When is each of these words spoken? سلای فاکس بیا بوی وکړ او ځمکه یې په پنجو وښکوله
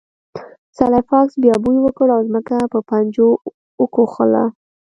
سلای 0.77 1.03
فاکس 1.09 1.33
بیا 1.43 1.55
بوی 1.63 1.77
وکړ 1.81 2.07
او 2.15 2.21
ځمکه 2.27 2.53
یې 2.59 2.65
په 2.73 2.79
پنجو 2.89 3.29
وښکوله 3.81 4.43